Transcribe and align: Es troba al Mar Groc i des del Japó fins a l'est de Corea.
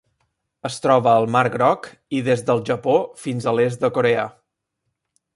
Es 0.69 0.77
troba 0.85 1.11
al 1.17 1.27
Mar 1.35 1.43
Groc 1.55 1.85
i 2.19 2.21
des 2.29 2.41
del 2.47 2.63
Japó 2.69 2.95
fins 3.25 3.47
a 3.47 3.53
l'est 3.59 3.85
de 3.85 3.91
Corea. 3.99 4.25